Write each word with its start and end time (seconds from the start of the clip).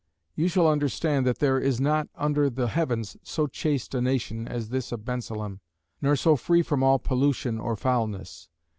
You 0.33 0.47
shall 0.47 0.67
understand 0.67 1.27
that 1.27 1.37
there 1.37 1.59
is 1.59 1.79
not 1.79 2.09
under 2.15 2.49
the 2.49 2.69
heavens 2.69 3.17
so 3.21 3.45
chaste 3.45 3.93
a 3.93 4.01
nation 4.01 4.47
as 4.47 4.69
this 4.69 4.91
of 4.91 5.05
Bensalem; 5.05 5.59
nor 6.01 6.15
so 6.15 6.35
free 6.35 6.63
from 6.63 6.81
all 6.81 6.97
pollution 6.97 7.59
or 7.59 7.75
foulness. 7.75 8.49